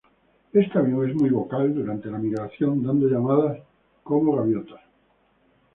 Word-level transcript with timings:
Este 0.51 0.79
avión 0.79 1.07
es 1.07 1.15
muy 1.15 1.29
vocal 1.29 1.75
durante 1.75 2.09
la 2.09 2.17
migración, 2.17 2.81
dando 2.83 3.07
llamados 3.07 3.59
como 4.01 4.35
gaviotas. 4.35 4.81